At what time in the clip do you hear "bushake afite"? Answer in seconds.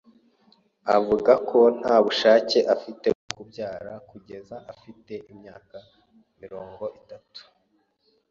2.03-3.05